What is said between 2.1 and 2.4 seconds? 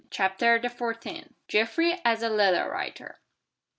A